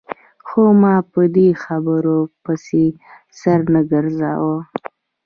خو 0.47 0.61
ما 0.81 0.95
په 1.11 1.21
دې 1.35 1.47
خبرو 1.63 2.17
پسې 2.43 2.85
سر 3.39 3.59
نه 3.73 3.81
ګرځاوه. 3.91 4.57